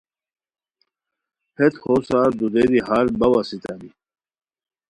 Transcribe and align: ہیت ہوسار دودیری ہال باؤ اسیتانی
ہیت 1.57 1.73
ہوسار 1.83 2.29
دودیری 2.37 2.79
ہال 2.87 3.07
باؤ 3.19 3.35
اسیتانی 3.39 3.89